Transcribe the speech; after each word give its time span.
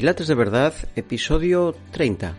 Pilates 0.00 0.28
de 0.28 0.34
Verdad, 0.34 0.72
episodio 0.96 1.76
30. 1.90 2.34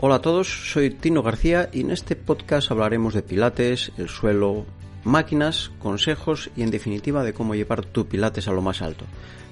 Hola 0.00 0.16
a 0.16 0.20
todos, 0.20 0.48
soy 0.48 0.90
Tino 0.90 1.22
García 1.22 1.68
y 1.72 1.82
en 1.82 1.92
este 1.92 2.16
podcast 2.16 2.72
hablaremos 2.72 3.14
de 3.14 3.22
Pilates, 3.22 3.92
el 3.98 4.08
suelo, 4.08 4.66
máquinas, 5.04 5.70
consejos 5.78 6.50
y 6.56 6.62
en 6.62 6.72
definitiva 6.72 7.22
de 7.22 7.34
cómo 7.34 7.54
llevar 7.54 7.86
tu 7.86 8.08
Pilates 8.08 8.48
a 8.48 8.52
lo 8.52 8.62
más 8.62 8.82
alto. 8.82 9.04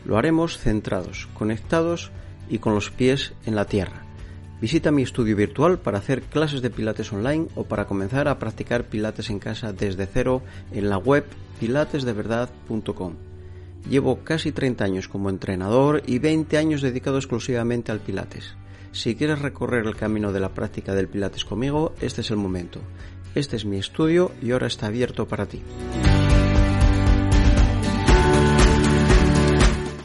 Lo 0.04 0.18
haremos 0.18 0.58
centrados, 0.58 1.28
conectados 1.34 2.10
y 2.48 2.58
con 2.58 2.74
los 2.74 2.90
pies 2.90 3.32
en 3.44 3.54
la 3.54 3.66
tierra. 3.66 4.05
Visita 4.60 4.90
mi 4.90 5.02
estudio 5.02 5.36
virtual 5.36 5.78
para 5.78 5.98
hacer 5.98 6.22
clases 6.22 6.62
de 6.62 6.70
pilates 6.70 7.12
online 7.12 7.48
o 7.56 7.64
para 7.64 7.86
comenzar 7.86 8.26
a 8.26 8.38
practicar 8.38 8.84
pilates 8.84 9.28
en 9.28 9.38
casa 9.38 9.74
desde 9.74 10.06
cero 10.06 10.42
en 10.72 10.88
la 10.88 10.96
web 10.96 11.26
pilatesdeverdad.com. 11.60 13.14
Llevo 13.90 14.24
casi 14.24 14.52
30 14.52 14.82
años 14.84 15.08
como 15.08 15.28
entrenador 15.28 16.02
y 16.06 16.18
20 16.18 16.56
años 16.56 16.80
dedicado 16.80 17.18
exclusivamente 17.18 17.92
al 17.92 18.00
pilates. 18.00 18.56
Si 18.92 19.14
quieres 19.14 19.40
recorrer 19.40 19.86
el 19.86 19.94
camino 19.94 20.32
de 20.32 20.40
la 20.40 20.54
práctica 20.54 20.94
del 20.94 21.08
pilates 21.08 21.44
conmigo, 21.44 21.94
este 22.00 22.22
es 22.22 22.30
el 22.30 22.38
momento. 22.38 22.80
Este 23.34 23.56
es 23.56 23.66
mi 23.66 23.76
estudio 23.76 24.32
y 24.42 24.52
ahora 24.52 24.68
está 24.68 24.86
abierto 24.86 25.28
para 25.28 25.44
ti. 25.44 25.60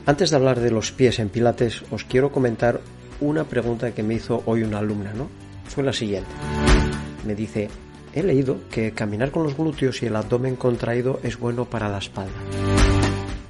Antes 0.06 0.30
de 0.30 0.36
hablar 0.36 0.60
de 0.60 0.72
los 0.72 0.92
pies 0.92 1.20
en 1.20 1.30
pilates, 1.30 1.84
os 1.90 2.04
quiero 2.04 2.34
comentar 2.34 2.82
una 3.22 3.46
pregunta 3.46 3.92
que 3.92 4.04
me 4.04 4.16
hizo 4.16 4.44
hoy 4.46 4.64
una 4.64 4.80
alumna, 4.80 5.14
¿no? 5.14 5.30
Fue 5.66 5.84
la 5.84 5.94
siguiente. 5.94 6.30
Me 7.26 7.36
dice, 7.36 7.70
he 8.14 8.24
leído 8.24 8.68
que 8.70 8.92
caminar 8.92 9.32
con 9.32 9.44
los 9.44 9.56
glúteos 9.56 10.02
y 10.04 10.08
el 10.08 10.16
abdomen 10.16 10.56
contraído 10.56 11.20
es 11.24 11.40
bueno 11.40 11.66
para 11.66 11.88
la 11.88 12.00
espalda. 12.00 12.34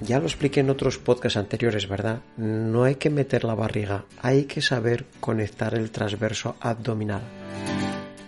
Ya 0.01 0.19
lo 0.19 0.25
expliqué 0.25 0.59
en 0.59 0.69
otros 0.69 0.97
podcasts 0.97 1.37
anteriores, 1.37 1.87
¿verdad? 1.87 2.21
No 2.35 2.83
hay 2.83 2.95
que 2.95 3.09
meter 3.09 3.43
la 3.43 3.55
barriga, 3.55 4.05
hay 4.21 4.43
que 4.45 4.61
saber 4.61 5.05
conectar 5.19 5.73
el 5.73 5.91
transverso 5.91 6.55
abdominal. 6.59 7.21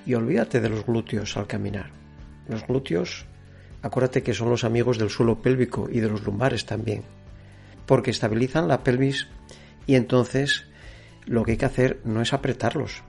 Y 0.06 0.14
olvídate 0.14 0.62
de 0.62 0.70
los 0.70 0.86
glúteos 0.86 1.36
al 1.36 1.48
caminar. 1.48 1.90
Los 2.48 2.66
glúteos, 2.68 3.26
acuérdate 3.82 4.22
que 4.22 4.34
son 4.34 4.50
los 4.50 4.64
amigos 4.64 4.98
del 4.98 5.10
suelo 5.10 5.42
pélvico 5.42 5.90
y 5.92 6.00
de 6.00 6.10
los 6.10 6.24
lumbares 6.24 6.66
también, 6.66 7.04
porque 7.86 8.12
estabilizan 8.12 8.68
la 8.68 8.84
pelvis 8.84 9.28
y 9.88 9.96
entonces 9.96 10.66
lo 11.26 11.44
que 11.44 11.52
hay 11.52 11.58
que 11.58 11.66
hacer 11.66 12.00
no 12.04 12.22
es 12.22 12.34
apretarlos, 12.34 13.04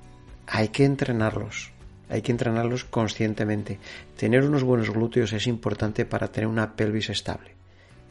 hay 0.47 0.69
que 0.69 0.85
entrenarlos. 0.85 1.73
Hay 2.11 2.21
que 2.21 2.33
entrenarlos 2.33 2.85
conscientemente. 2.85 3.79
Tener 4.17 4.45
unos 4.45 4.63
buenos 4.63 4.91
glúteos 4.91 5.33
es 5.33 5.47
importante 5.47 6.05
para 6.05 6.31
tener 6.31 6.49
una 6.49 6.77
pelvis 6.77 7.09
estable. 7.11 7.55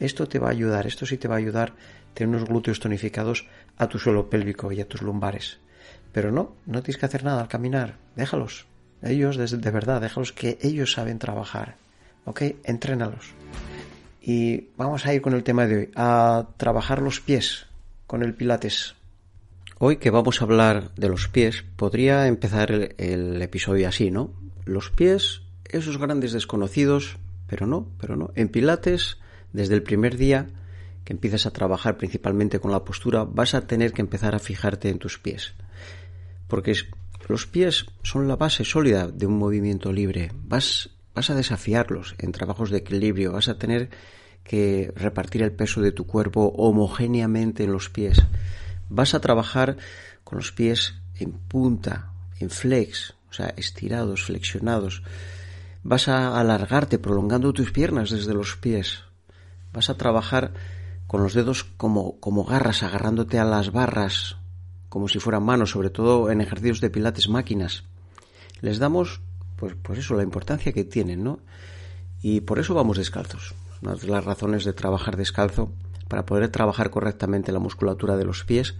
Esto 0.00 0.26
te 0.26 0.40
va 0.40 0.48
a 0.48 0.50
ayudar, 0.50 0.86
esto 0.86 1.06
sí 1.06 1.16
te 1.16 1.28
va 1.28 1.36
a 1.36 1.38
ayudar 1.38 1.74
tener 2.12 2.34
unos 2.34 2.48
glúteos 2.48 2.80
tonificados 2.80 3.46
a 3.76 3.88
tu 3.88 3.98
suelo 3.98 4.30
pélvico 4.30 4.72
y 4.72 4.80
a 4.80 4.88
tus 4.88 5.02
lumbares. 5.02 5.58
Pero 6.12 6.30
no, 6.30 6.56
no 6.66 6.82
tienes 6.82 6.98
que 6.98 7.06
hacer 7.06 7.24
nada 7.24 7.42
al 7.42 7.48
caminar. 7.48 7.98
Déjalos. 8.16 8.66
Ellos, 9.02 9.36
de 9.36 9.70
verdad, 9.70 10.00
déjalos 10.00 10.32
que 10.32 10.58
ellos 10.62 10.92
saben 10.92 11.18
trabajar. 11.18 11.76
¿Ok? 12.24 12.42
Entrénalos. 12.64 13.32
Y 14.22 14.68
vamos 14.76 15.04
a 15.06 15.12
ir 15.12 15.20
con 15.20 15.34
el 15.34 15.44
tema 15.44 15.66
de 15.66 15.76
hoy, 15.76 15.90
a 15.94 16.46
trabajar 16.56 17.02
los 17.02 17.20
pies 17.20 17.66
con 18.06 18.22
el 18.22 18.34
pilates. 18.34 18.94
Hoy 19.78 19.96
que 19.96 20.10
vamos 20.10 20.40
a 20.40 20.44
hablar 20.44 20.94
de 20.94 21.08
los 21.08 21.26
pies, 21.26 21.64
podría 21.74 22.28
empezar 22.28 22.70
el, 22.96 23.42
episodio 23.42 23.88
así, 23.88 24.12
¿no? 24.12 24.32
Los 24.64 24.90
pies, 24.90 25.42
esos 25.64 25.98
grandes 25.98 26.32
desconocidos, 26.32 27.16
pero 27.48 27.66
no, 27.66 27.88
pero 27.98 28.14
no. 28.14 28.30
En 28.36 28.48
Pilates, 28.48 29.18
desde 29.52 29.74
el 29.74 29.82
primer 29.82 30.16
día 30.16 30.46
que 31.04 31.12
empiezas 31.12 31.46
a 31.46 31.50
trabajar 31.50 31.96
principalmente 31.96 32.60
con 32.60 32.70
la 32.70 32.84
postura, 32.84 33.24
vas 33.24 33.54
a 33.54 33.66
tener 33.66 33.92
que 33.92 34.00
empezar 34.00 34.36
a 34.36 34.38
fijarte 34.38 34.90
en 34.90 35.00
tus 35.00 35.18
pies. 35.18 35.54
Porque 36.46 36.72
los 37.28 37.46
pies 37.48 37.86
son 38.04 38.28
la 38.28 38.36
base 38.36 38.64
sólida 38.64 39.08
de 39.08 39.26
un 39.26 39.36
movimiento 39.36 39.92
libre. 39.92 40.30
Vas, 40.44 40.90
vas 41.16 41.30
a 41.30 41.34
desafiarlos 41.34 42.14
en 42.18 42.30
trabajos 42.30 42.70
de 42.70 42.78
equilibrio, 42.78 43.32
vas 43.32 43.48
a 43.48 43.58
tener 43.58 43.90
que 44.44 44.92
repartir 44.94 45.42
el 45.42 45.52
peso 45.52 45.80
de 45.80 45.90
tu 45.90 46.06
cuerpo 46.06 46.54
homogéneamente 46.56 47.64
en 47.64 47.72
los 47.72 47.90
pies 47.90 48.22
vas 48.88 49.14
a 49.14 49.20
trabajar 49.20 49.76
con 50.24 50.38
los 50.38 50.52
pies 50.52 50.94
en 51.16 51.32
punta, 51.32 52.12
en 52.38 52.50
flex, 52.50 53.14
o 53.30 53.32
sea, 53.32 53.54
estirados, 53.56 54.22
flexionados. 54.22 55.02
Vas 55.82 56.08
a 56.08 56.38
alargarte, 56.38 56.98
prolongando 56.98 57.52
tus 57.52 57.72
piernas 57.72 58.10
desde 58.10 58.34
los 58.34 58.56
pies. 58.56 59.02
Vas 59.72 59.90
a 59.90 59.96
trabajar 59.96 60.52
con 61.06 61.22
los 61.22 61.34
dedos 61.34 61.64
como, 61.64 62.18
como 62.20 62.44
garras, 62.44 62.82
agarrándote 62.82 63.38
a 63.38 63.44
las 63.44 63.72
barras, 63.72 64.36
como 64.88 65.08
si 65.08 65.18
fueran 65.18 65.44
manos, 65.44 65.70
sobre 65.70 65.90
todo 65.90 66.30
en 66.30 66.40
ejercicios 66.40 66.80
de 66.80 66.90
pilates 66.90 67.28
máquinas. 67.28 67.84
Les 68.60 68.78
damos, 68.78 69.20
pues, 69.56 69.74
pues 69.82 69.98
eso, 69.98 70.14
la 70.14 70.22
importancia 70.22 70.72
que 70.72 70.84
tienen, 70.84 71.22
¿no? 71.22 71.40
Y 72.22 72.40
por 72.40 72.58
eso 72.58 72.72
vamos 72.72 72.96
descalzos. 72.96 73.54
Una 73.82 73.96
de 73.96 74.06
las 74.06 74.24
razones 74.24 74.64
de 74.64 74.72
trabajar 74.72 75.16
descalzo 75.16 75.72
para 76.08 76.26
poder 76.26 76.48
trabajar 76.48 76.90
correctamente 76.90 77.52
la 77.52 77.58
musculatura 77.58 78.16
de 78.16 78.24
los 78.24 78.44
pies 78.44 78.74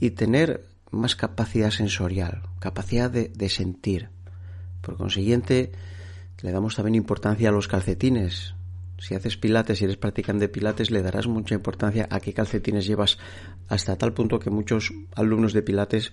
y 0.00 0.10
tener 0.10 0.66
más 0.90 1.16
capacidad 1.16 1.70
sensorial, 1.70 2.42
capacidad 2.60 3.10
de, 3.10 3.48
sentir. 3.48 4.08
Por 4.80 4.96
consiguiente, 4.96 5.72
le 6.42 6.52
damos 6.52 6.76
también 6.76 6.94
importancia 6.94 7.48
a 7.48 7.52
los 7.52 7.68
calcetines. 7.68 8.54
Si 8.98 9.14
haces 9.14 9.36
pilates 9.36 9.80
y 9.80 9.84
eres 9.84 9.96
practicante 9.96 10.44
de 10.44 10.48
pilates, 10.48 10.90
le 10.90 11.02
darás 11.02 11.26
mucha 11.26 11.54
importancia 11.54 12.06
a 12.10 12.20
qué 12.20 12.32
calcetines 12.32 12.86
llevas, 12.86 13.18
hasta 13.68 13.96
tal 13.96 14.12
punto 14.12 14.38
que 14.38 14.50
muchos 14.50 14.92
alumnos 15.14 15.52
de 15.52 15.62
pilates 15.62 16.12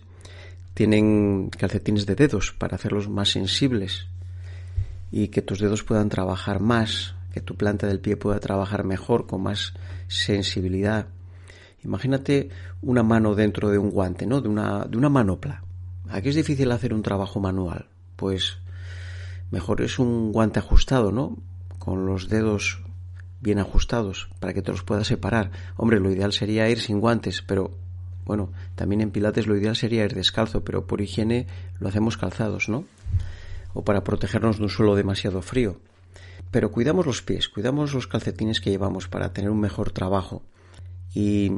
tienen 0.73 1.49
calcetines 1.49 2.05
de 2.05 2.15
dedos 2.15 2.53
para 2.53 2.75
hacerlos 2.75 3.09
más 3.09 3.29
sensibles 3.29 4.07
y 5.11 5.27
que 5.27 5.41
tus 5.41 5.59
dedos 5.59 5.83
puedan 5.83 6.09
trabajar 6.09 6.61
más 6.61 7.15
que 7.33 7.41
tu 7.41 7.55
planta 7.55 7.87
del 7.87 7.99
pie 7.99 8.17
pueda 8.17 8.39
trabajar 8.39 8.83
mejor, 8.83 9.27
con 9.27 9.43
más 9.43 9.73
sensibilidad. 10.07 11.07
Imagínate 11.83 12.49
una 12.81 13.03
mano 13.03 13.35
dentro 13.35 13.69
de 13.69 13.77
un 13.77 13.89
guante, 13.89 14.27
¿no? 14.27 14.41
De 14.41 14.49
una, 14.49 14.85
de 14.85 14.97
una 14.97 15.09
manopla. 15.09 15.63
Aquí 16.09 16.29
es 16.29 16.35
difícil 16.35 16.71
hacer 16.71 16.93
un 16.93 17.01
trabajo 17.01 17.39
manual. 17.39 17.87
Pues 18.15 18.57
mejor 19.49 19.81
es 19.81 19.97
un 19.97 20.31
guante 20.31 20.59
ajustado, 20.59 21.11
¿no? 21.11 21.37
Con 21.79 22.05
los 22.05 22.29
dedos 22.29 22.83
bien 23.39 23.57
ajustados 23.57 24.29
para 24.39 24.53
que 24.53 24.61
te 24.61 24.71
los 24.71 24.83
puedas 24.83 25.07
separar. 25.07 25.51
Hombre, 25.75 25.99
lo 25.99 26.11
ideal 26.11 26.31
sería 26.31 26.69
ir 26.69 26.79
sin 26.79 26.99
guantes, 26.99 27.41
pero 27.41 27.71
bueno, 28.25 28.51
también 28.75 29.01
en 29.01 29.11
pilates 29.11 29.47
lo 29.47 29.57
ideal 29.57 29.75
sería 29.75 30.05
ir 30.05 30.13
descalzo, 30.13 30.63
pero 30.63 30.85
por 30.85 31.01
higiene 31.01 31.47
lo 31.79 31.87
hacemos 31.87 32.17
calzados, 32.17 32.69
¿no? 32.69 32.85
O 33.73 33.83
para 33.83 34.03
protegernos 34.03 34.57
de 34.57 34.63
un 34.63 34.69
suelo 34.69 34.95
demasiado 34.95 35.41
frío. 35.41 35.79
Pero 36.51 36.71
cuidamos 36.71 37.05
los 37.05 37.21
pies, 37.21 37.47
cuidamos 37.47 37.93
los 37.93 38.07
calcetines 38.07 38.59
que 38.59 38.69
llevamos 38.69 39.07
para 39.07 39.31
tener 39.33 39.49
un 39.49 39.59
mejor 39.59 39.91
trabajo. 39.91 40.43
Y 41.13 41.51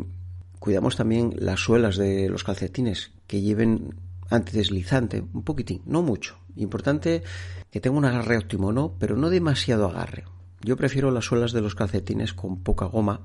cuidamos 0.60 0.96
también 0.96 1.34
las 1.38 1.60
suelas 1.60 1.98
de 1.98 2.30
los 2.30 2.44
calcetines, 2.44 3.12
que 3.28 3.42
lleven 3.42 3.96
antideslizante, 4.30 5.24
un 5.34 5.44
poquitín, 5.44 5.82
no 5.86 6.02
mucho. 6.04 6.38
Importante 6.56 7.24
que 7.72 7.80
tenga 7.80 7.98
un 7.98 8.06
agarre 8.06 8.38
óptimo, 8.38 8.72
¿no? 8.72 8.96
Pero 9.00 9.18
no 9.18 9.30
demasiado 9.30 9.88
agarre. 9.88 10.26
Yo 10.62 10.78
prefiero 10.78 11.12
las 11.12 11.26
suelas 11.26 11.52
de 11.52 11.62
los 11.62 11.76
calcetines 11.76 12.34
con 12.34 12.64
poca 12.64 12.86
goma, 12.86 13.22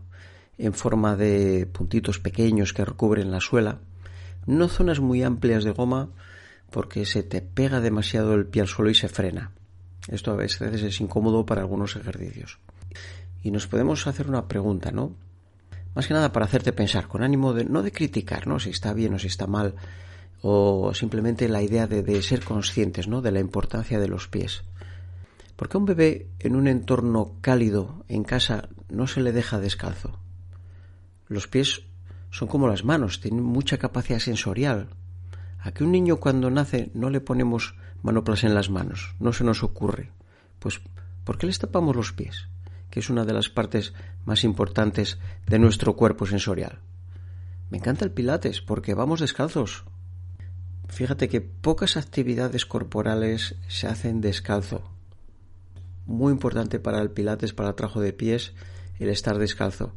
en 0.57 0.73
forma 0.73 1.17
de 1.17 1.67
puntitos 1.67 2.19
pequeños 2.19 2.73
que 2.73 2.85
recubren 2.85 3.31
la 3.31 3.41
suela. 3.41 3.81
No 4.47 4.69
zonas 4.69 5.01
muy 5.01 5.23
amplias 5.23 5.65
de 5.65 5.71
goma, 5.71 6.11
porque 6.71 7.05
se 7.05 7.23
te 7.23 7.43
pega 7.43 7.81
demasiado 7.81 8.35
el 8.35 8.47
pie 8.47 8.63
al 8.63 8.69
suelo 8.69 8.91
y 8.91 8.95
se 8.95 9.09
frena. 9.09 9.53
Esto 10.09 10.33
a 10.33 10.37
veces 10.37 10.83
es 10.83 11.01
incómodo 11.01 11.45
para 11.47 11.61
algunos 11.61 11.97
ejercicios. 11.97 12.59
y 13.43 13.53
nos 13.53 13.69
podemos 13.69 14.07
hacer 14.07 14.29
una 14.29 14.49
pregunta, 14.49 14.91
¿no? 14.91 15.15
Más 15.95 16.07
que 16.07 16.15
nada 16.15 16.33
para 16.33 16.47
hacerte 16.47 16.73
pensar, 16.73 17.07
con 17.07 17.23
ánimo 17.23 17.53
de 17.55 17.65
no 17.65 17.83
de 17.83 17.93
criticar, 17.93 18.47
¿no? 18.47 18.59
Si 18.59 18.71
está 18.71 18.93
bien 18.93 19.15
o 19.15 19.19
si 19.19 19.29
está 19.29 19.47
mal, 19.47 19.75
o 20.43 20.93
simplemente 20.95 21.49
la 21.49 21.63
idea 21.63 21.87
de, 21.87 22.03
de 22.03 22.23
ser 22.23 22.43
conscientes, 22.45 23.07
¿no? 23.07 23.23
De 23.23 23.31
la 23.31 23.41
importancia 23.41 24.01
de 24.01 24.09
los 24.09 24.29
pies. 24.29 24.65
¿Por 25.57 25.69
qué 25.69 25.77
a 25.77 25.81
un 25.81 25.87
bebé 25.87 26.29
en 26.39 26.57
un 26.57 26.69
entorno 26.69 27.33
cálido 27.41 28.05
en 28.09 28.25
casa 28.25 28.69
no 28.89 29.07
se 29.07 29.21
le 29.21 29.33
deja 29.33 29.59
descalzo? 29.59 30.19
Los 31.27 31.49
pies 31.49 31.83
son 32.31 32.49
como 32.49 32.69
las 32.69 32.85
manos, 32.85 33.21
tienen 33.21 33.43
mucha 33.43 33.79
capacidad 33.79 34.19
sensorial. 34.19 34.89
¿A 35.61 35.73
que 35.73 35.85
un 35.85 35.93
niño 35.93 36.19
cuando 36.19 36.51
nace 36.51 36.91
no 36.95 37.11
le 37.11 37.21
ponemos 37.21 37.75
manoplas 38.03 38.45
en 38.45 38.55
las 38.55 38.71
manos? 38.71 39.15
No 39.19 39.33
se 39.33 39.45
nos 39.45 39.63
ocurre. 39.63 40.13
Pues, 40.59 40.81
¿por 41.25 41.39
qué 41.39 41.47
les 41.47 41.59
tapamos 41.59 41.95
los 41.97 42.13
pies? 42.13 42.49
que 42.91 43.01
es 43.01 43.11
una 43.11 43.25
de 43.25 43.33
las 43.33 43.49
partes 43.49 43.93
más 44.25 44.45
importantes 44.45 45.19
de 45.47 45.59
nuestro 45.59 45.97
cuerpo 45.97 46.27
sensorial. 46.27 46.81
Me 47.71 47.79
encanta 47.79 48.05
el 48.05 48.13
pilates 48.13 48.61
porque 48.61 48.95
vamos 48.95 49.21
descalzos. 49.21 49.85
Fíjate 50.89 51.29
que 51.29 51.43
pocas 51.43 51.97
actividades 51.97 52.65
corporales 52.65 53.57
se 53.69 53.87
hacen 53.87 54.21
descalzo. 54.21 54.91
Muy 56.07 56.33
importante 56.33 56.79
para 56.79 57.01
el 57.03 57.11
pilates, 57.11 57.53
para 57.53 57.71
el 57.71 57.75
trabajo 57.75 58.01
de 58.01 58.15
pies, 58.15 58.55
el 58.99 59.11
estar 59.11 59.39
descalzo. 59.39 59.95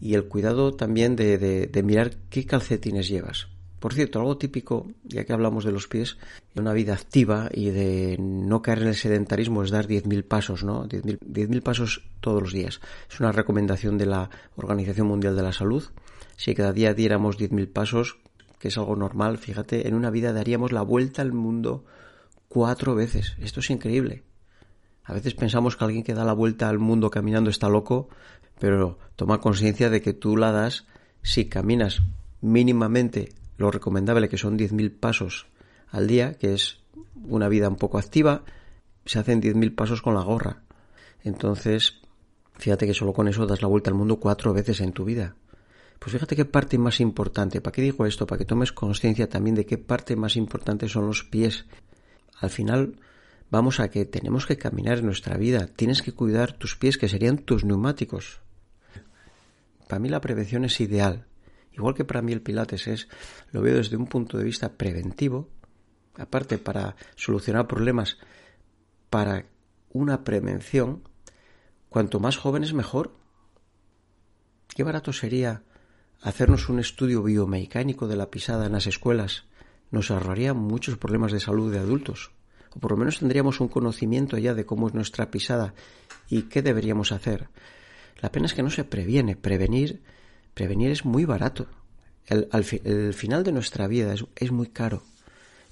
Y 0.00 0.14
el 0.14 0.26
cuidado 0.26 0.74
también 0.74 1.14
de, 1.14 1.38
de 1.38 1.82
mirar 1.82 2.16
qué 2.28 2.44
calcetines 2.44 3.08
llevas. 3.08 3.46
Por 3.86 3.94
cierto, 3.94 4.18
algo 4.18 4.36
típico, 4.36 4.88
ya 5.04 5.24
que 5.24 5.32
hablamos 5.32 5.64
de 5.64 5.70
los 5.70 5.86
pies, 5.86 6.18
de 6.52 6.60
una 6.60 6.72
vida 6.72 6.92
activa 6.92 7.48
y 7.54 7.70
de 7.70 8.16
no 8.18 8.60
caer 8.60 8.82
en 8.82 8.88
el 8.88 8.96
sedentarismo 8.96 9.62
es 9.62 9.70
dar 9.70 9.86
10.000 9.86 10.24
pasos, 10.24 10.64
¿no? 10.64 10.88
10.000 10.88 11.62
pasos 11.62 12.02
todos 12.18 12.42
los 12.42 12.52
días. 12.52 12.80
Es 13.08 13.20
una 13.20 13.30
recomendación 13.30 13.96
de 13.96 14.06
la 14.06 14.28
Organización 14.56 15.06
Mundial 15.06 15.36
de 15.36 15.42
la 15.42 15.52
Salud. 15.52 15.84
Si 16.36 16.52
cada 16.56 16.72
día 16.72 16.94
diéramos 16.94 17.38
10.000 17.38 17.72
pasos, 17.72 18.18
que 18.58 18.66
es 18.66 18.76
algo 18.76 18.96
normal, 18.96 19.38
fíjate, 19.38 19.86
en 19.86 19.94
una 19.94 20.10
vida 20.10 20.32
daríamos 20.32 20.72
la 20.72 20.82
vuelta 20.82 21.22
al 21.22 21.32
mundo 21.32 21.84
cuatro 22.48 22.96
veces. 22.96 23.36
Esto 23.38 23.60
es 23.60 23.70
increíble. 23.70 24.24
A 25.04 25.12
veces 25.12 25.34
pensamos 25.34 25.76
que 25.76 25.84
alguien 25.84 26.02
que 26.02 26.14
da 26.14 26.24
la 26.24 26.32
vuelta 26.32 26.68
al 26.68 26.80
mundo 26.80 27.08
caminando 27.08 27.50
está 27.50 27.68
loco, 27.68 28.08
pero 28.58 28.98
toma 29.14 29.40
conciencia 29.40 29.90
de 29.90 30.02
que 30.02 30.12
tú 30.12 30.36
la 30.36 30.50
das 30.50 30.88
si 31.22 31.48
caminas 31.48 32.02
mínimamente 32.40 33.28
lo 33.56 33.70
recomendable 33.70 34.28
que 34.28 34.38
son 34.38 34.58
10.000 34.58 34.98
pasos 34.98 35.46
al 35.90 36.06
día, 36.06 36.34
que 36.34 36.54
es 36.54 36.80
una 37.24 37.48
vida 37.48 37.68
un 37.68 37.76
poco 37.76 37.98
activa, 37.98 38.44
se 39.04 39.18
hacen 39.18 39.40
10.000 39.40 39.74
pasos 39.74 40.02
con 40.02 40.14
la 40.14 40.22
gorra. 40.22 40.62
Entonces, 41.22 42.00
fíjate 42.54 42.86
que 42.86 42.94
solo 42.94 43.12
con 43.12 43.28
eso 43.28 43.46
das 43.46 43.62
la 43.62 43.68
vuelta 43.68 43.90
al 43.90 43.96
mundo 43.96 44.20
cuatro 44.20 44.52
veces 44.52 44.80
en 44.80 44.92
tu 44.92 45.04
vida. 45.04 45.36
Pues 45.98 46.12
fíjate 46.12 46.36
qué 46.36 46.44
parte 46.44 46.78
más 46.78 47.00
importante. 47.00 47.60
¿Para 47.60 47.72
qué 47.72 47.82
digo 47.82 48.04
esto? 48.06 48.26
Para 48.26 48.38
que 48.38 48.44
tomes 48.44 48.72
conciencia 48.72 49.28
también 49.28 49.56
de 49.56 49.64
qué 49.64 49.78
parte 49.78 50.14
más 50.16 50.36
importante 50.36 50.88
son 50.88 51.06
los 51.06 51.24
pies. 51.24 51.66
Al 52.38 52.50
final, 52.50 53.00
vamos 53.50 53.80
a 53.80 53.88
que 53.88 54.04
tenemos 54.04 54.46
que 54.46 54.58
caminar 54.58 54.98
en 54.98 55.06
nuestra 55.06 55.36
vida. 55.38 55.68
Tienes 55.68 56.02
que 56.02 56.12
cuidar 56.12 56.52
tus 56.52 56.76
pies, 56.76 56.98
que 56.98 57.08
serían 57.08 57.38
tus 57.38 57.64
neumáticos. 57.64 58.40
Para 59.88 60.00
mí 60.00 60.08
la 60.08 60.20
prevención 60.20 60.64
es 60.64 60.80
ideal. 60.80 61.26
Igual 61.76 61.94
que 61.94 62.04
para 62.04 62.22
mí 62.22 62.32
el 62.32 62.40
Pilates 62.40 62.86
es, 62.86 63.08
lo 63.52 63.60
veo 63.60 63.76
desde 63.76 63.96
un 63.96 64.06
punto 64.06 64.38
de 64.38 64.44
vista 64.44 64.72
preventivo, 64.72 65.48
aparte 66.16 66.58
para 66.58 66.96
solucionar 67.16 67.68
problemas, 67.68 68.16
para 69.10 69.46
una 69.92 70.24
prevención, 70.24 71.02
cuanto 71.90 72.18
más 72.18 72.38
jóvenes 72.38 72.72
mejor. 72.72 73.14
Qué 74.68 74.82
barato 74.84 75.12
sería 75.12 75.62
hacernos 76.22 76.68
un 76.68 76.78
estudio 76.78 77.22
biomecánico 77.22 78.08
de 78.08 78.16
la 78.16 78.30
pisada 78.30 78.66
en 78.66 78.72
las 78.72 78.86
escuelas. 78.86 79.44
Nos 79.90 80.10
ahorraría 80.10 80.54
muchos 80.54 80.96
problemas 80.96 81.32
de 81.32 81.40
salud 81.40 81.70
de 81.70 81.78
adultos. 81.78 82.32
O 82.74 82.80
por 82.80 82.92
lo 82.92 82.96
menos 82.96 83.18
tendríamos 83.18 83.60
un 83.60 83.68
conocimiento 83.68 84.38
ya 84.38 84.54
de 84.54 84.66
cómo 84.66 84.88
es 84.88 84.94
nuestra 84.94 85.30
pisada 85.30 85.74
y 86.28 86.42
qué 86.42 86.62
deberíamos 86.62 87.12
hacer. 87.12 87.48
La 88.20 88.32
pena 88.32 88.46
es 88.46 88.54
que 88.54 88.62
no 88.62 88.70
se 88.70 88.84
previene. 88.84 89.36
Prevenir 89.36 90.02
Prevenir 90.56 90.90
es 90.90 91.04
muy 91.04 91.26
barato. 91.26 91.66
El, 92.24 93.12
final 93.12 93.44
de 93.44 93.52
nuestra 93.52 93.86
vida 93.88 94.14
es, 94.34 94.50
muy 94.50 94.68
caro. 94.68 95.02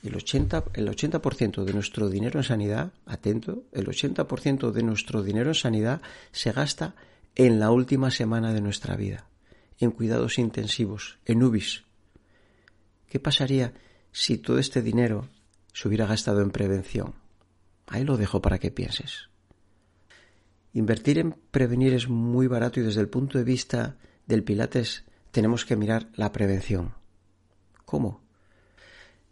El 0.02 0.14
80%, 0.14 0.72
el 0.74 0.88
80 0.90 1.64
de 1.64 1.72
nuestro 1.72 2.10
dinero 2.10 2.38
en 2.38 2.44
sanidad, 2.44 2.92
atento, 3.06 3.62
el 3.72 3.86
80% 3.86 4.72
de 4.72 4.82
nuestro 4.82 5.22
dinero 5.22 5.48
en 5.48 5.54
sanidad 5.54 6.02
se 6.32 6.52
gasta 6.52 6.94
en 7.34 7.58
la 7.60 7.70
última 7.70 8.10
semana 8.10 8.52
de 8.52 8.60
nuestra 8.60 8.94
vida, 8.94 9.26
en 9.80 9.90
cuidados 9.90 10.38
intensivos, 10.38 11.16
en 11.24 11.42
UBIs. 11.42 11.84
¿Qué 13.08 13.18
pasaría 13.18 13.72
si 14.12 14.36
todo 14.36 14.58
este 14.58 14.82
dinero 14.82 15.30
se 15.72 15.88
hubiera 15.88 16.04
gastado 16.04 16.42
en 16.42 16.50
prevención? 16.50 17.14
Ahí 17.86 18.04
lo 18.04 18.18
dejo 18.18 18.42
para 18.42 18.58
que 18.58 18.70
pienses. 18.70 19.30
Invertir 20.74 21.20
en 21.20 21.36
prevenir 21.50 21.94
es 21.94 22.06
muy 22.06 22.48
barato 22.48 22.80
y 22.80 22.82
desde 22.82 23.00
el 23.00 23.08
punto 23.08 23.38
de 23.38 23.44
vista 23.44 23.96
del 24.26 24.44
Pilates 24.44 25.04
tenemos 25.30 25.64
que 25.64 25.76
mirar 25.76 26.08
la 26.14 26.32
prevención. 26.32 26.94
¿Cómo? 27.84 28.22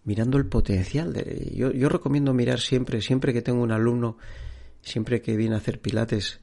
Mirando 0.04 0.36
el 0.38 0.46
potencial. 0.46 1.12
De, 1.12 1.52
yo, 1.54 1.70
yo 1.70 1.88
recomiendo 1.88 2.34
mirar 2.34 2.60
siempre, 2.60 3.00
siempre 3.00 3.32
que 3.32 3.42
tengo 3.42 3.62
un 3.62 3.72
alumno, 3.72 4.18
siempre 4.82 5.22
que 5.22 5.36
viene 5.36 5.54
a 5.54 5.58
hacer 5.58 5.80
Pilates, 5.80 6.40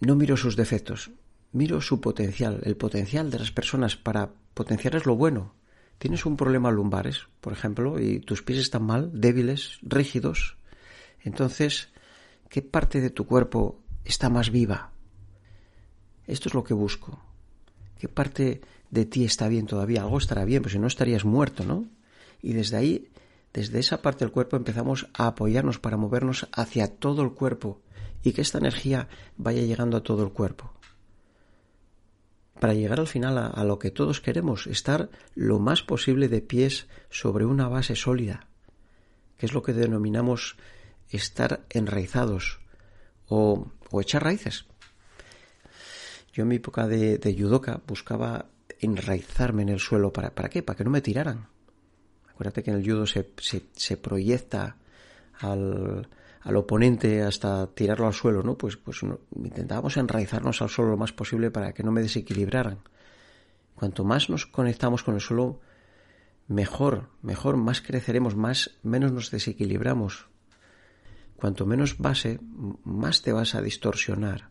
no 0.00 0.16
miro 0.16 0.36
sus 0.36 0.56
defectos, 0.56 1.10
miro 1.52 1.80
su 1.80 2.00
potencial, 2.00 2.60
el 2.64 2.76
potencial 2.76 3.30
de 3.30 3.38
las 3.38 3.52
personas 3.52 3.96
para 3.96 4.32
potenciar 4.54 4.96
es 4.96 5.06
lo 5.06 5.16
bueno. 5.16 5.54
Tienes 5.98 6.24
un 6.24 6.36
problema 6.36 6.70
lumbares, 6.70 7.26
por 7.40 7.52
ejemplo, 7.52 8.00
y 8.00 8.20
tus 8.20 8.42
pies 8.42 8.58
están 8.58 8.84
mal, 8.84 9.10
débiles, 9.20 9.78
rígidos. 9.82 10.56
Entonces, 11.20 11.90
¿qué 12.48 12.62
parte 12.62 13.02
de 13.02 13.10
tu 13.10 13.26
cuerpo 13.26 13.82
está 14.04 14.30
más 14.30 14.50
viva? 14.50 14.92
Esto 16.30 16.48
es 16.48 16.54
lo 16.54 16.62
que 16.62 16.74
busco. 16.74 17.18
¿Qué 17.98 18.08
parte 18.08 18.60
de 18.90 19.04
ti 19.04 19.24
está 19.24 19.48
bien 19.48 19.66
todavía? 19.66 20.02
Algo 20.02 20.18
estará 20.18 20.44
bien, 20.44 20.62
pues 20.62 20.72
si 20.72 20.78
no 20.78 20.86
estarías 20.86 21.24
muerto, 21.24 21.64
¿no? 21.64 21.86
Y 22.40 22.52
desde 22.52 22.76
ahí, 22.76 23.08
desde 23.52 23.80
esa 23.80 24.00
parte 24.00 24.24
del 24.24 24.30
cuerpo 24.30 24.56
empezamos 24.56 25.08
a 25.12 25.26
apoyarnos 25.26 25.80
para 25.80 25.96
movernos 25.96 26.46
hacia 26.52 26.86
todo 26.86 27.22
el 27.22 27.32
cuerpo 27.32 27.82
y 28.22 28.32
que 28.32 28.42
esta 28.42 28.58
energía 28.58 29.08
vaya 29.38 29.62
llegando 29.62 29.96
a 29.96 30.04
todo 30.04 30.22
el 30.22 30.30
cuerpo. 30.30 30.72
Para 32.60 32.74
llegar 32.74 33.00
al 33.00 33.08
final 33.08 33.36
a, 33.36 33.64
lo 33.64 33.80
que 33.80 33.90
todos 33.90 34.20
queremos, 34.20 34.68
estar 34.68 35.10
lo 35.34 35.58
más 35.58 35.82
posible 35.82 36.28
de 36.28 36.42
pies 36.42 36.86
sobre 37.08 37.44
una 37.44 37.66
base 37.66 37.96
sólida, 37.96 38.46
que 39.36 39.46
es 39.46 39.52
lo 39.52 39.62
que 39.64 39.72
denominamos 39.72 40.56
estar 41.08 41.64
enraizados 41.70 42.60
o 43.26 43.72
echar 44.00 44.22
raíces. 44.22 44.69
Yo 46.32 46.42
en 46.42 46.48
mi 46.48 46.56
época 46.56 46.86
de, 46.86 47.18
de 47.18 47.34
judoka 47.34 47.80
buscaba 47.86 48.46
enraizarme 48.80 49.62
en 49.62 49.70
el 49.70 49.80
suelo. 49.80 50.12
¿Para, 50.12 50.34
¿Para 50.34 50.48
qué? 50.48 50.62
Para 50.62 50.76
que 50.76 50.84
no 50.84 50.90
me 50.90 51.00
tiraran. 51.00 51.48
Acuérdate 52.28 52.62
que 52.62 52.70
en 52.70 52.78
el 52.78 52.84
judo 52.84 53.06
se, 53.06 53.32
se, 53.72 53.96
proyecta 53.96 54.76
al, 55.40 56.08
al, 56.40 56.56
oponente 56.56 57.22
hasta 57.22 57.66
tirarlo 57.66 58.06
al 58.06 58.14
suelo, 58.14 58.42
¿no? 58.42 58.56
Pues, 58.56 58.76
pues 58.76 59.00
intentábamos 59.36 59.96
enraizarnos 59.96 60.62
al 60.62 60.70
suelo 60.70 60.92
lo 60.92 60.96
más 60.96 61.12
posible 61.12 61.50
para 61.50 61.72
que 61.72 61.82
no 61.82 61.92
me 61.92 62.00
desequilibraran. 62.00 62.78
Cuanto 63.74 64.04
más 64.04 64.30
nos 64.30 64.46
conectamos 64.46 65.02
con 65.02 65.14
el 65.14 65.20
suelo, 65.20 65.60
mejor, 66.48 67.08
mejor, 67.22 67.56
más 67.56 67.82
creceremos, 67.82 68.36
más, 68.36 68.78
menos 68.82 69.12
nos 69.12 69.30
desequilibramos. 69.30 70.28
Cuanto 71.36 71.66
menos 71.66 71.98
base, 71.98 72.38
más 72.84 73.22
te 73.22 73.32
vas 73.32 73.54
a 73.54 73.62
distorsionar 73.62 74.49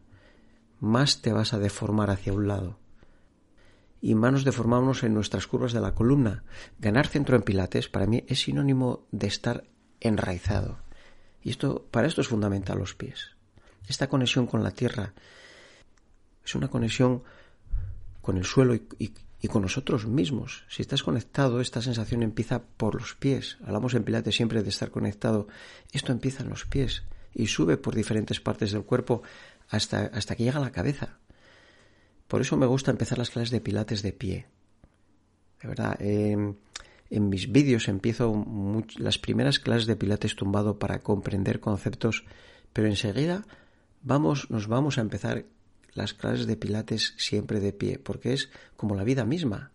más 0.79 1.21
te 1.21 1.33
vas 1.33 1.53
a 1.53 1.59
deformar 1.59 2.09
hacia 2.09 2.33
un 2.33 2.47
lado. 2.47 2.79
Y 4.01 4.15
más 4.15 4.31
nos 4.31 4.45
deformamos 4.45 5.03
en 5.03 5.13
nuestras 5.13 5.45
curvas 5.45 5.73
de 5.73 5.81
la 5.81 5.93
columna. 5.93 6.43
Ganar 6.79 7.07
centro 7.07 7.35
en 7.35 7.41
pilates 7.43 7.89
para 7.89 8.05
mí 8.05 8.23
es 8.27 8.41
sinónimo 8.41 9.05
de 9.11 9.27
estar 9.27 9.65
enraizado. 9.99 10.79
Y 11.41 11.49
esto, 11.49 11.85
para 11.91 12.07
esto 12.07 12.21
es 12.21 12.27
fundamental 12.27 12.77
los 12.77 12.95
pies. 12.95 13.35
Esta 13.87 14.07
conexión 14.07 14.47
con 14.47 14.63
la 14.63 14.71
tierra 14.71 15.13
es 16.45 16.55
una 16.55 16.69
conexión 16.69 17.23
con 18.21 18.37
el 18.37 18.45
suelo 18.45 18.75
y, 18.75 18.87
y, 19.41 19.47
con 19.47 19.61
nosotros 19.61 20.05
mismos. 20.05 20.63
Si 20.69 20.81
estás 20.81 21.03
conectado, 21.03 21.59
esta 21.59 21.81
sensación 21.81 22.23
empieza 22.23 22.61
por 22.63 22.95
los 22.95 23.15
pies. 23.15 23.57
Hablamos 23.65 23.93
en 23.95 24.03
Pilates 24.03 24.35
siempre 24.35 24.63
de 24.63 24.69
estar 24.69 24.91
conectado. 24.91 25.47
Esto 25.91 26.11
empieza 26.11 26.43
en 26.43 26.49
los 26.49 26.65
pies 26.65 27.03
y 27.33 27.47
sube 27.47 27.77
por 27.77 27.95
diferentes 27.95 28.39
partes 28.39 28.71
del 28.71 28.83
cuerpo 28.83 29.23
hasta, 29.69 30.05
hasta 30.13 30.35
que 30.35 30.43
llega 30.43 30.57
a 30.57 30.63
la 30.63 30.71
cabeza. 30.71 31.19
Por 32.27 32.41
eso 32.41 32.57
me 32.57 32.65
gusta 32.65 32.91
empezar 32.91 33.17
las 33.17 33.29
clases 33.29 33.51
de 33.51 33.61
pilates 33.61 34.01
de 34.01 34.13
pie. 34.13 34.47
De 35.61 35.67
verdad, 35.67 35.97
en 35.99 37.29
mis 37.29 37.51
vídeos 37.51 37.87
empiezo 37.87 38.45
las 38.97 39.17
primeras 39.17 39.59
clases 39.59 39.87
de 39.87 39.95
pilates 39.95 40.35
tumbado 40.35 40.79
para 40.79 40.99
comprender 40.99 41.59
conceptos, 41.59 42.25
pero 42.71 42.87
enseguida 42.87 43.45
vamos, 44.01 44.49
nos 44.51 44.67
vamos 44.67 44.97
a 44.97 45.01
empezar 45.01 45.45
las 45.93 46.13
clases 46.13 46.45
de 46.45 46.55
pilates 46.55 47.15
siempre 47.17 47.59
de 47.59 47.73
pie, 47.73 47.99
porque 47.99 48.33
es 48.33 48.49
como 48.77 48.95
la 48.95 49.03
vida 49.03 49.25
misma. 49.25 49.71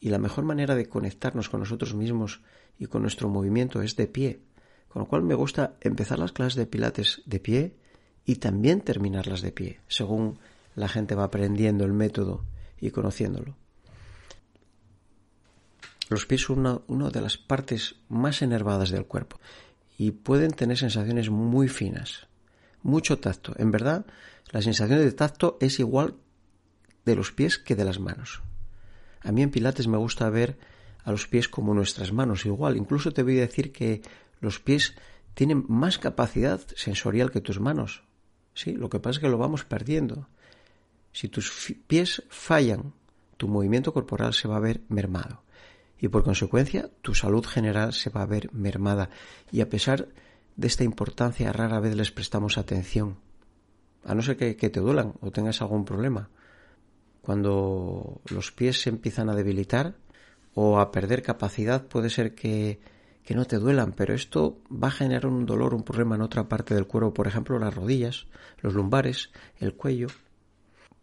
Y 0.00 0.08
la 0.08 0.18
mejor 0.18 0.44
manera 0.44 0.74
de 0.74 0.88
conectarnos 0.88 1.48
con 1.48 1.60
nosotros 1.60 1.94
mismos 1.94 2.40
y 2.78 2.86
con 2.86 3.02
nuestro 3.02 3.28
movimiento 3.28 3.82
es 3.82 3.94
de 3.96 4.08
pie. 4.08 4.40
Con 4.88 5.00
lo 5.00 5.08
cual 5.08 5.22
me 5.22 5.34
gusta 5.34 5.76
empezar 5.80 6.18
las 6.18 6.32
clases 6.32 6.56
de 6.56 6.66
pilates 6.66 7.22
de 7.26 7.38
pie 7.38 7.74
y 8.24 8.36
también 8.36 8.80
terminarlas 8.80 9.42
de 9.42 9.52
pie, 9.52 9.80
según 9.88 10.38
la 10.74 10.88
gente 10.88 11.14
va 11.14 11.24
aprendiendo 11.24 11.84
el 11.84 11.92
método 11.92 12.44
y 12.80 12.90
conociéndolo. 12.90 13.56
Los 16.08 16.26
pies 16.26 16.42
son 16.42 16.82
una, 16.86 17.10
de 17.10 17.20
las 17.20 17.38
partes 17.38 17.96
más 18.08 18.42
enervadas 18.42 18.90
del 18.90 19.06
cuerpo 19.06 19.40
y 19.96 20.10
pueden 20.10 20.50
tener 20.50 20.76
sensaciones 20.76 21.30
muy 21.30 21.68
finas, 21.68 22.26
mucho 22.82 23.18
tacto. 23.18 23.54
En 23.56 23.70
verdad, 23.70 24.04
la 24.50 24.62
sensación 24.62 24.98
de 24.98 25.12
tacto 25.12 25.56
es 25.60 25.78
igual 25.78 26.16
de 27.04 27.16
los 27.16 27.32
pies 27.32 27.58
que 27.58 27.76
de 27.76 27.84
las 27.84 27.98
manos. 27.98 28.42
A 29.22 29.32
mí 29.32 29.42
en 29.42 29.50
Pilates 29.50 29.88
me 29.88 29.96
gusta 29.96 30.28
ver 30.28 30.58
a 31.04 31.12
los 31.12 31.26
pies 31.26 31.48
como 31.48 31.74
nuestras 31.74 32.12
manos, 32.12 32.44
igual. 32.46 32.76
Incluso 32.76 33.12
te 33.12 33.22
voy 33.22 33.38
a 33.38 33.42
decir 33.42 33.72
que 33.72 34.02
los 34.40 34.60
pies 34.60 34.94
tienen 35.34 35.64
más 35.68 35.98
capacidad 35.98 36.60
sensorial 36.76 37.30
que 37.30 37.40
tus 37.40 37.60
manos. 37.60 38.02
Sí, 38.54 38.72
lo 38.72 38.88
que 38.88 39.00
pasa 39.00 39.18
es 39.18 39.20
que 39.20 39.28
lo 39.28 39.38
vamos 39.38 39.64
perdiendo. 39.64 40.28
Si 41.12 41.28
tus 41.28 41.74
pies 41.86 42.22
fallan, 42.28 42.92
tu 43.36 43.48
movimiento 43.48 43.92
corporal 43.92 44.34
se 44.34 44.48
va 44.48 44.56
a 44.56 44.60
ver 44.60 44.82
mermado 44.88 45.42
y 46.02 46.08
por 46.08 46.24
consecuencia 46.24 46.90
tu 47.00 47.14
salud 47.14 47.46
general 47.46 47.92
se 47.92 48.10
va 48.10 48.22
a 48.22 48.26
ver 48.26 48.52
mermada 48.52 49.08
y 49.52 49.60
a 49.60 49.68
pesar 49.68 50.08
de 50.56 50.66
esta 50.66 50.82
importancia 50.82 51.52
rara 51.52 51.78
vez 51.78 51.94
les 51.94 52.10
prestamos 52.10 52.58
atención, 52.58 53.18
a 54.04 54.14
no 54.14 54.20
ser 54.20 54.36
que, 54.36 54.54
te 54.54 54.80
duelan 54.80 55.14
o 55.20 55.30
tengas 55.30 55.62
algún 55.62 55.84
problema. 55.84 56.28
Cuando 57.22 58.20
los 58.28 58.50
pies 58.50 58.82
se 58.82 58.90
empiezan 58.90 59.30
a 59.30 59.36
debilitar 59.36 59.94
o 60.54 60.80
a 60.80 60.90
perder 60.90 61.22
capacidad 61.22 61.86
puede 61.86 62.10
ser 62.10 62.34
que, 62.34 62.80
que 63.24 63.34
no 63.34 63.44
te 63.44 63.58
duelan, 63.58 63.92
pero 63.92 64.14
esto 64.14 64.58
va 64.70 64.88
a 64.88 64.92
generar 64.92 65.26
un 65.26 65.46
dolor, 65.46 65.74
un 65.74 65.84
problema 65.84 66.16
en 66.16 66.22
otra 66.22 66.48
parte 66.48 66.74
del 66.74 66.86
cuerpo, 66.86 67.14
por 67.14 67.26
ejemplo 67.26 67.58
las 67.58 67.74
rodillas, 67.74 68.26
los 68.60 68.74
lumbares, 68.74 69.30
el 69.58 69.74
cuello, 69.74 70.08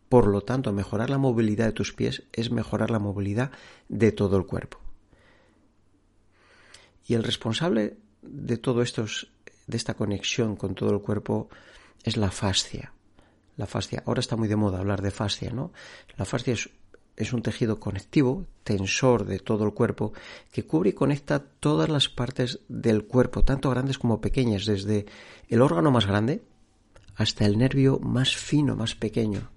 por 0.10 0.26
lo 0.26 0.42
tanto, 0.42 0.74
mejorar 0.74 1.12
la 1.12 1.20
movilidad 1.20 1.68
de 1.68 1.72
tus 1.72 1.94
pies 1.94 2.24
es 2.34 2.50
mejorar 2.52 2.90
la 2.90 2.98
movilidad 2.98 3.52
de 3.88 4.12
todo 4.12 4.38
el 4.38 4.48
cuerpo. 4.48 4.80
Y 7.06 7.14
el 7.14 7.24
responsable 7.24 7.98
de 8.24 8.58
todo 8.58 8.82
esto, 8.82 9.06
de 9.68 9.78
esta 9.78 9.94
conexión 9.94 10.56
con 10.56 10.74
todo 10.74 10.92
el 10.92 11.02
cuerpo, 11.02 11.50
es 12.04 12.18
la 12.18 12.32
fascia. 12.32 12.92
La 13.56 13.68
fascia, 13.68 14.02
ahora 14.06 14.20
está 14.20 14.36
muy 14.36 14.48
de 14.48 14.56
moda 14.56 14.80
hablar 14.80 15.04
de 15.04 15.12
fascia, 15.12 15.52
¿no? 15.52 15.72
La 16.18 16.26
fascia 16.26 16.54
es, 16.54 16.70
es 17.20 17.34
un 17.34 17.42
tejido 17.42 17.80
conectivo, 17.80 18.48
tensor 18.64 19.26
de 19.26 19.40
todo 19.40 19.66
el 19.66 19.74
cuerpo, 19.74 20.14
que 20.52 20.66
cubre 20.66 20.92
y 20.92 20.94
conecta 20.94 21.40
todas 21.40 21.90
las 21.90 22.08
partes 22.08 22.62
del 22.70 23.06
cuerpo, 23.06 23.44
tanto 23.44 23.70
grandes 23.70 24.00
como 24.00 24.22
pequeñas, 24.22 24.66
desde 24.66 25.06
el 25.50 25.62
órgano 25.62 25.92
más 25.92 26.08
grande 26.08 26.44
hasta 27.16 27.46
el 27.46 27.58
nervio 27.58 28.00
más 28.00 28.38
fino, 28.38 28.78
más 28.78 28.96
pequeño. 28.96 29.52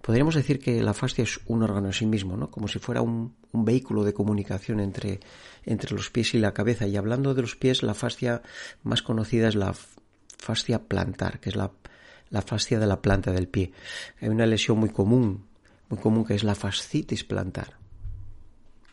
Podríamos 0.00 0.34
decir 0.34 0.58
que 0.58 0.82
la 0.82 0.94
fascia 0.94 1.22
es 1.22 1.38
un 1.44 1.62
órgano 1.62 1.88
en 1.88 1.92
sí 1.92 2.06
mismo, 2.06 2.38
¿no? 2.38 2.50
Como 2.50 2.66
si 2.66 2.78
fuera 2.78 3.02
un, 3.02 3.34
vehículo 3.52 4.02
de 4.02 4.14
comunicación 4.14 4.80
entre, 4.80 5.20
entre 5.66 5.94
los 5.94 6.08
pies 6.08 6.32
y 6.32 6.38
la 6.38 6.54
cabeza. 6.54 6.86
Y 6.86 6.96
hablando 6.96 7.34
de 7.34 7.42
los 7.42 7.56
pies, 7.56 7.82
la 7.82 7.92
fascia 7.92 8.40
más 8.82 9.02
conocida 9.02 9.48
es 9.48 9.54
la 9.54 9.74
fascia 10.38 10.84
plantar, 10.84 11.40
que 11.40 11.50
es 11.50 11.56
la, 11.56 11.72
la 12.30 12.40
fascia 12.40 12.78
de 12.78 12.86
la 12.86 13.02
planta 13.02 13.32
del 13.32 13.48
pie. 13.48 13.72
Hay 14.22 14.30
una 14.30 14.46
lesión 14.46 14.78
muy 14.78 14.88
común, 14.88 15.49
muy 15.90 15.98
común 15.98 16.24
que 16.24 16.34
es 16.34 16.44
la 16.44 16.54
fascitis 16.54 17.24
plantar. 17.24 17.78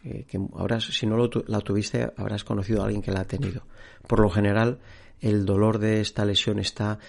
Eh, 0.04 0.26
que 0.28 0.38
ahora, 0.54 0.82
si 0.82 1.06
no 1.06 1.18
la 1.48 1.62
tuviste, 1.62 2.12
habrás 2.18 2.44
conocido 2.44 2.82
a 2.82 2.86
alguien 2.86 3.02
que 3.02 3.12
la 3.12 3.22
ha 3.22 3.26
tenido. 3.26 3.64
Por 4.08 4.20
lo 4.20 4.30
general, 4.30 4.80
el 5.22 5.46
dolor 5.46 5.80
de 5.80 6.02
esta 6.02 6.26
lesión 6.26 6.60
está 6.60 7.00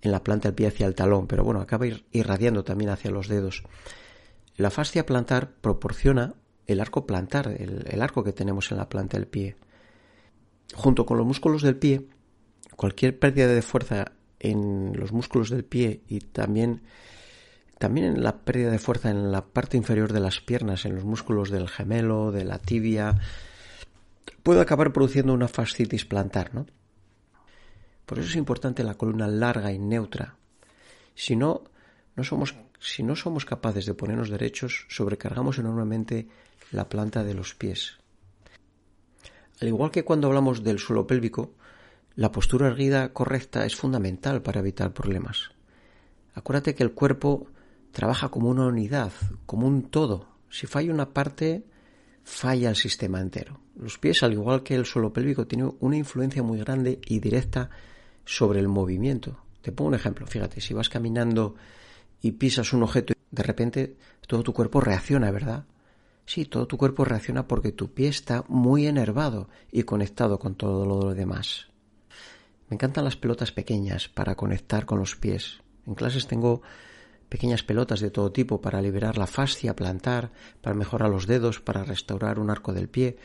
en 0.00 0.12
la 0.12 0.22
planta 0.22 0.48
del 0.48 0.54
pie 0.54 0.68
hacia 0.68 0.86
el 0.86 0.94
talón, 0.94 1.26
pero 1.26 1.44
bueno, 1.44 1.60
acaba 1.60 1.86
irradiando 2.12 2.64
también 2.64 2.90
hacia 2.90 3.10
los 3.10 3.28
dedos. 3.28 3.64
La 4.56 4.70
fascia 4.70 5.06
plantar 5.06 5.52
proporciona 5.60 6.34
el 6.66 6.80
arco 6.80 7.06
plantar, 7.06 7.48
el, 7.48 8.00
arco 8.00 8.22
que 8.22 8.32
tenemos 8.32 8.70
en 8.70 8.78
la 8.78 8.88
planta 8.88 9.16
del 9.16 9.26
pie. 9.26 9.56
Junto 10.74 11.04
con 11.06 11.18
los 11.18 11.26
músculos 11.26 11.62
del 11.62 11.76
pie, 11.76 12.06
cualquier 12.76 13.18
pérdida 13.18 13.48
de 13.48 13.62
fuerza 13.62 14.12
en 14.38 14.92
los 14.94 15.12
músculos 15.12 15.50
del 15.50 15.64
pie 15.64 16.02
y 16.08 16.20
también, 16.20 16.82
también 17.78 18.06
en 18.06 18.22
la 18.22 18.38
pérdida 18.38 18.70
de 18.70 18.78
fuerza 18.78 19.10
en 19.10 19.32
la 19.32 19.44
parte 19.44 19.76
inferior 19.76 20.12
de 20.12 20.20
las 20.20 20.40
piernas, 20.40 20.84
en 20.84 20.94
los 20.94 21.04
músculos 21.04 21.50
del 21.50 21.68
gemelo, 21.68 22.32
de 22.32 22.44
la 22.44 22.58
tibia, 22.58 23.16
puede 24.42 24.60
acabar 24.60 24.92
produciendo 24.92 25.32
una 25.32 25.48
fascitis 25.48 26.04
plantar, 26.04 26.54
¿no? 26.54 26.66
Por 28.06 28.18
eso 28.18 28.28
es 28.28 28.36
importante 28.36 28.84
la 28.84 28.94
columna 28.94 29.26
larga 29.26 29.72
y 29.72 29.78
neutra. 29.78 30.36
Si 31.14 31.36
no, 31.36 31.64
no 32.16 32.24
somos, 32.24 32.54
si 32.78 33.02
no 33.02 33.16
somos 33.16 33.44
capaces 33.44 33.86
de 33.86 33.94
ponernos 33.94 34.28
derechos, 34.28 34.86
sobrecargamos 34.88 35.58
enormemente 35.58 36.28
la 36.70 36.88
planta 36.88 37.24
de 37.24 37.34
los 37.34 37.54
pies. 37.54 37.98
Al 39.60 39.68
igual 39.68 39.90
que 39.90 40.04
cuando 40.04 40.26
hablamos 40.26 40.62
del 40.62 40.78
suelo 40.78 41.06
pélvico, 41.06 41.54
la 42.16 42.30
postura 42.30 42.66
erguida 42.66 43.12
correcta 43.12 43.64
es 43.64 43.74
fundamental 43.74 44.42
para 44.42 44.60
evitar 44.60 44.92
problemas. 44.92 45.50
Acuérdate 46.34 46.74
que 46.74 46.82
el 46.82 46.92
cuerpo 46.92 47.48
trabaja 47.94 48.28
como 48.28 48.50
una 48.50 48.66
unidad, 48.66 49.12
como 49.46 49.66
un 49.66 49.84
todo. 49.84 50.26
Si 50.50 50.66
falla 50.66 50.92
una 50.92 51.14
parte, 51.14 51.64
falla 52.24 52.68
el 52.68 52.76
sistema 52.76 53.20
entero. 53.20 53.60
Los 53.76 53.98
pies, 53.98 54.22
al 54.22 54.32
igual 54.32 54.62
que 54.62 54.74
el 54.74 54.84
suelo 54.84 55.12
pélvico, 55.12 55.46
tienen 55.46 55.72
una 55.80 55.96
influencia 55.96 56.42
muy 56.42 56.58
grande 56.58 57.00
y 57.06 57.20
directa 57.20 57.70
sobre 58.24 58.60
el 58.60 58.68
movimiento. 58.68 59.38
Te 59.62 59.72
pongo 59.72 59.88
un 59.88 59.94
ejemplo, 59.94 60.26
fíjate, 60.26 60.60
si 60.60 60.74
vas 60.74 60.88
caminando 60.88 61.54
y 62.20 62.32
pisas 62.32 62.72
un 62.72 62.82
objeto, 62.82 63.14
de 63.30 63.42
repente 63.42 63.96
todo 64.26 64.42
tu 64.42 64.52
cuerpo 64.52 64.80
reacciona, 64.80 65.30
¿verdad? 65.30 65.64
Sí, 66.26 66.46
todo 66.46 66.66
tu 66.66 66.76
cuerpo 66.76 67.04
reacciona 67.04 67.46
porque 67.46 67.72
tu 67.72 67.92
pie 67.92 68.08
está 68.08 68.44
muy 68.48 68.86
enervado 68.86 69.48
y 69.70 69.84
conectado 69.84 70.38
con 70.38 70.56
todo 70.56 70.84
lo 70.84 71.14
demás. 71.14 71.68
Me 72.68 72.74
encantan 72.74 73.04
las 73.04 73.16
pelotas 73.16 73.52
pequeñas 73.52 74.08
para 74.08 74.34
conectar 74.34 74.84
con 74.84 74.98
los 74.98 75.16
pies. 75.16 75.60
En 75.86 75.94
clases 75.94 76.26
tengo 76.26 76.62
pequeñas 77.28 77.62
pelotas 77.62 78.00
de 78.00 78.10
todo 78.10 78.32
tipo 78.32 78.60
para 78.60 78.82
liberar 78.82 79.18
la 79.18 79.26
fascia 79.26 79.76
plantar, 79.76 80.32
para 80.60 80.74
mejorar 80.74 81.10
los 81.10 81.26
dedos, 81.26 81.60
para 81.60 81.84
restaurar 81.84 82.38
un 82.38 82.50
arco 82.50 82.72
del 82.72 82.88
pie. 82.88 83.16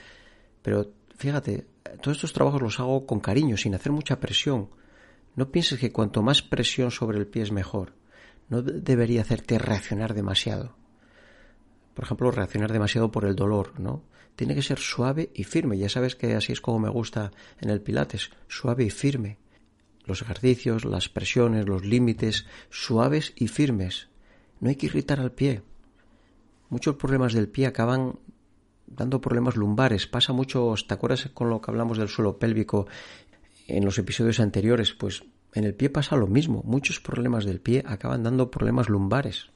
Pero 0.61 0.91
fíjate, 1.15 1.67
todos 2.01 2.17
estos 2.17 2.33
trabajos 2.33 2.61
los 2.61 2.79
hago 2.79 3.05
con 3.05 3.19
cariño, 3.19 3.57
sin 3.57 3.75
hacer 3.75 3.91
mucha 3.91 4.19
presión, 4.19 4.69
no 5.35 5.51
pienses 5.51 5.79
que 5.79 5.91
cuanto 5.91 6.21
más 6.21 6.41
presión 6.41 6.91
sobre 6.91 7.17
el 7.17 7.27
pie 7.27 7.43
es 7.43 7.51
mejor. 7.51 7.93
No 8.49 8.61
debería 8.61 9.21
hacerte 9.21 9.59
reaccionar 9.59 10.13
demasiado. 10.13 10.75
Por 11.93 12.05
ejemplo, 12.05 12.31
reaccionar 12.31 12.73
demasiado 12.73 13.11
por 13.11 13.25
el 13.25 13.35
dolor, 13.35 13.79
¿no? 13.79 14.03
Tiene 14.35 14.55
que 14.55 14.61
ser 14.61 14.79
suave 14.79 15.31
y 15.33 15.43
firme. 15.43 15.77
Ya 15.77 15.89
sabes 15.89 16.15
que 16.15 16.33
así 16.33 16.51
es 16.51 16.61
como 16.61 16.79
me 16.79 16.89
gusta 16.89 17.31
en 17.59 17.69
el 17.69 17.81
Pilates, 17.81 18.31
suave 18.47 18.85
y 18.85 18.89
firme. 18.89 19.37
Los 20.09 20.23
ejercicios, 20.23 20.83
las 20.83 21.07
presiones, 21.07 21.67
los 21.67 21.85
límites, 21.85 22.45
suaves 22.69 23.31
y 23.35 23.47
firmes. 23.47 24.09
No 24.59 24.69
hay 24.69 24.75
que 24.75 24.87
irritar 24.87 25.19
al 25.19 25.31
pie. 25.31 25.61
Muchos 26.69 26.95
problemas 26.95 27.33
del 27.33 27.47
pie 27.47 27.67
acaban 27.67 28.19
dando 28.87 29.21
problemas 29.21 29.55
lumbares. 29.55 30.07
Pasa 30.07 30.33
mucho, 30.33 30.73
¿te 30.87 30.93
acuerdas 30.93 31.29
con 31.33 31.49
lo 31.49 31.61
que 31.61 31.71
hablamos 31.71 31.97
del 31.97 32.09
suelo 32.09 32.37
pélvico 32.39 32.87
en 33.69 33.85
los 33.85 33.97
episodios 33.99 34.39
anteriores, 34.39 34.93
pues 34.93 35.23
en 35.53 35.63
el 35.63 35.75
pie 35.75 35.89
pasa 35.89 36.15
lo 36.15 36.27
mismo. 36.27 36.63
Muchos 36.65 36.99
problemas 36.99 37.45
del 37.45 37.61
pie 37.61 37.83
acaban 37.85 38.23
dando 38.23 38.49
problemas 38.49 38.89
lumbares. 38.89 39.51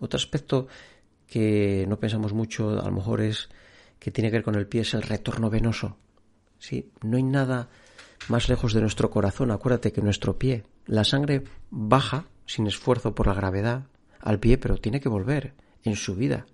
Otro 0.00 0.16
aspecto 0.16 0.66
que 1.28 1.86
no 1.88 1.98
pensamos 1.98 2.32
mucho, 2.32 2.70
a 2.80 2.86
lo 2.86 2.92
mejor 2.92 3.20
es 3.20 3.48
que 3.98 4.10
tiene 4.10 4.30
que 4.30 4.38
ver 4.38 4.44
con 4.44 4.56
el 4.56 4.66
pie, 4.66 4.80
es 4.80 4.94
el 4.94 5.02
retorno 5.02 5.48
venoso. 5.48 5.96
¿Sí? 6.58 6.90
No 7.02 7.16
hay 7.16 7.22
nada 7.22 7.68
más 8.28 8.48
lejos 8.48 8.72
de 8.72 8.80
nuestro 8.80 9.10
corazón. 9.10 9.50
Acuérdate 9.50 9.92
que 9.92 10.02
nuestro 10.02 10.38
pie, 10.38 10.64
la 10.86 11.04
sangre 11.04 11.44
baja 11.70 12.26
sin 12.46 12.66
esfuerzo 12.66 13.14
por 13.14 13.26
la 13.26 13.34
gravedad 13.34 13.86
al 14.20 14.38
pie, 14.38 14.58
pero 14.58 14.76
tiene 14.76 15.00
que 15.00 15.08
volver 15.08 15.54
en 15.82 15.96
su 15.96 16.14
vida. 16.14 16.46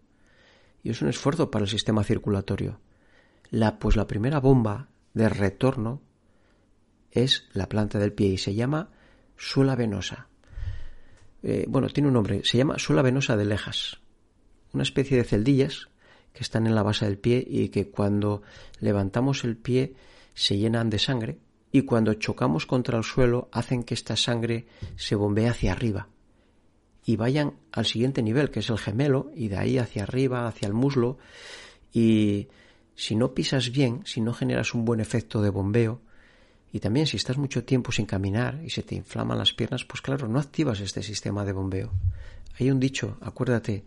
Y 0.82 0.90
es 0.90 1.02
un 1.02 1.08
esfuerzo 1.08 1.50
para 1.50 1.64
el 1.64 1.70
sistema 1.70 2.04
circulatorio. 2.04 2.80
La, 3.50 3.78
pues 3.78 3.96
la 3.96 4.06
primera 4.06 4.40
bomba 4.40 4.88
de 5.14 5.28
retorno 5.28 6.00
es 7.10 7.48
la 7.52 7.68
planta 7.68 7.98
del 7.98 8.12
pie 8.12 8.28
y 8.28 8.38
se 8.38 8.54
llama 8.54 8.90
suela 9.36 9.76
venosa. 9.76 10.28
Eh, 11.42 11.66
bueno, 11.68 11.88
tiene 11.88 12.08
un 12.08 12.14
nombre, 12.14 12.42
se 12.44 12.58
llama 12.58 12.78
suela 12.78 13.02
venosa 13.02 13.36
de 13.36 13.44
lejas. 13.44 14.00
Una 14.72 14.82
especie 14.82 15.16
de 15.16 15.24
celdillas 15.24 15.88
que 16.32 16.42
están 16.42 16.66
en 16.66 16.74
la 16.74 16.82
base 16.82 17.04
del 17.06 17.18
pie 17.18 17.44
y 17.48 17.68
que 17.68 17.90
cuando 17.90 18.42
levantamos 18.80 19.44
el 19.44 19.56
pie 19.56 19.94
se 20.34 20.58
llenan 20.58 20.90
de 20.90 20.98
sangre 20.98 21.38
y 21.70 21.82
cuando 21.82 22.14
chocamos 22.14 22.66
contra 22.66 22.98
el 22.98 23.04
suelo 23.04 23.48
hacen 23.52 23.82
que 23.82 23.94
esta 23.94 24.16
sangre 24.16 24.66
se 24.96 25.14
bombee 25.14 25.48
hacia 25.48 25.72
arriba 25.72 26.08
y 27.08 27.16
vayan 27.16 27.54
al 27.72 27.86
siguiente 27.86 28.22
nivel, 28.22 28.50
que 28.50 28.60
es 28.60 28.68
el 28.68 28.76
gemelo, 28.76 29.30
y 29.34 29.48
de 29.48 29.56
ahí 29.56 29.78
hacia 29.78 30.02
arriba, 30.02 30.46
hacia 30.46 30.68
el 30.68 30.74
muslo, 30.74 31.16
y 31.90 32.48
si 32.94 33.16
no 33.16 33.32
pisas 33.32 33.70
bien, 33.70 34.02
si 34.04 34.20
no 34.20 34.34
generas 34.34 34.74
un 34.74 34.84
buen 34.84 35.00
efecto 35.00 35.40
de 35.40 35.48
bombeo, 35.48 36.02
y 36.70 36.80
también 36.80 37.06
si 37.06 37.16
estás 37.16 37.38
mucho 37.38 37.64
tiempo 37.64 37.92
sin 37.92 38.04
caminar 38.04 38.60
y 38.62 38.68
se 38.68 38.82
te 38.82 38.94
inflaman 38.94 39.38
las 39.38 39.54
piernas, 39.54 39.86
pues 39.86 40.02
claro, 40.02 40.28
no 40.28 40.38
activas 40.38 40.80
este 40.80 41.02
sistema 41.02 41.46
de 41.46 41.52
bombeo. 41.52 41.92
Hay 42.60 42.70
un 42.70 42.78
dicho, 42.78 43.16
acuérdate, 43.22 43.84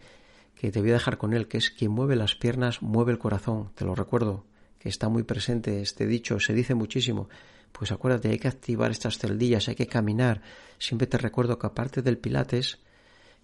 que 0.56 0.72
te 0.72 0.82
voy 0.82 0.90
a 0.90 0.94
dejar 0.94 1.20
con 1.20 1.34
él, 1.34 1.48
que 1.48 1.60
es 1.60 1.70
quien 1.70 1.92
mueve 1.92 2.16
las 2.16 2.34
piernas 2.34 2.82
mueve 2.82 3.12
el 3.12 3.20
corazón, 3.20 3.70
te 3.76 3.86
lo 3.86 3.94
recuerdo, 3.94 4.46
que 4.80 4.90
está 4.90 5.10
muy 5.10 5.22
presente 5.22 5.82
este 5.84 6.08
dicho, 6.08 6.40
se 6.40 6.56
dice 6.56 6.74
muchísimo. 6.74 7.30
Pues 7.72 7.92
acuérdate, 7.92 8.30
hay 8.30 8.40
que 8.40 8.48
activar 8.48 8.92
estas 8.92 9.18
celdillas, 9.18 9.68
hay 9.68 9.76
que 9.76 9.88
caminar. 9.88 10.42
Siempre 10.78 11.08
te 11.08 11.18
recuerdo 11.18 11.58
que 11.58 11.68
aparte 11.68 12.02
del 12.02 12.18
pilates, 12.18 12.80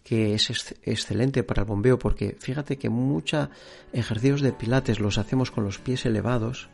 que 0.04 0.36
es 0.36 0.50
excelente 0.84 1.44
para 1.44 1.64
el 1.64 1.68
bombeo 1.68 2.00
porque 2.00 2.38
fíjate 2.40 2.78
que 2.78 2.90
muchos 2.90 3.50
ejercicios 3.92 4.42
de 4.42 4.54
pilates 4.54 5.00
los 5.00 5.18
hacemos 5.18 5.52
con 5.52 5.66
los 5.66 5.80
pies 5.80 6.06
elevados 6.06 6.70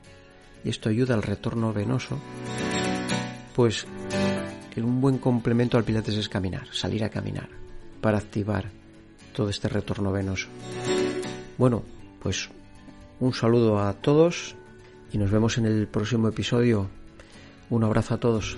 y 0.63 0.69
esto 0.69 0.89
ayuda 0.89 1.15
al 1.15 1.23
retorno 1.23 1.73
venoso, 1.73 2.19
pues 3.55 3.87
un 4.77 5.01
buen 5.01 5.17
complemento 5.17 5.77
al 5.77 5.83
pilates 5.83 6.15
es 6.15 6.29
caminar, 6.29 6.67
salir 6.71 7.03
a 7.03 7.09
caminar 7.09 7.49
para 8.01 8.17
activar 8.17 8.69
todo 9.33 9.49
este 9.49 9.67
retorno 9.67 10.11
venoso. 10.11 10.47
Bueno, 11.57 11.83
pues 12.21 12.49
un 13.19 13.33
saludo 13.33 13.79
a 13.79 13.93
todos 13.93 14.55
y 15.11 15.17
nos 15.17 15.31
vemos 15.31 15.57
en 15.57 15.65
el 15.65 15.87
próximo 15.87 16.27
episodio. 16.27 16.89
Un 17.69 17.83
abrazo 17.83 18.15
a 18.15 18.17
todos. 18.17 18.57